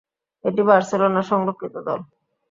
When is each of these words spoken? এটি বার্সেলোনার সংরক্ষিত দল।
এটি 0.45 0.61
বার্সেলোনার 0.67 1.29
সংরক্ষিত 1.31 1.75
দল। 1.87 1.99